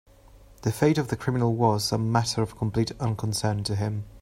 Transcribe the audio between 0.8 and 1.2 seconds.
of the